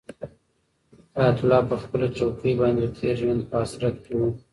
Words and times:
حیات 1.15 1.37
الله 1.41 1.59
په 1.69 1.75
خپله 1.83 2.07
چوکۍ 2.17 2.51
باندې 2.59 2.79
د 2.83 2.91
تېر 2.97 3.13
ژوند 3.21 3.41
په 3.49 3.55
حسرت 3.63 3.95
کې 4.05 4.13
و. 4.17 4.21